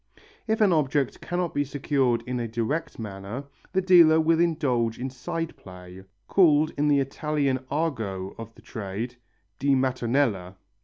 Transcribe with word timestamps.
If 0.47 0.61
an 0.61 0.73
object 0.73 1.21
cannot 1.21 1.53
be 1.53 1.63
secured 1.63 2.23
in 2.25 2.39
a 2.39 2.47
direct 2.47 2.97
manner, 2.97 3.43
the 3.71 3.83
dealer 3.83 4.19
will 4.19 4.39
indulge 4.39 4.97
in 4.97 5.11
side 5.11 5.55
play, 5.57 6.03
called 6.27 6.71
in 6.75 6.87
the 6.87 6.99
Italian 6.99 7.59
argot 7.69 8.33
of 8.39 8.55
the 8.55 8.63
trade, 8.63 9.17
di 9.59 9.75
mattonella. 9.75 10.55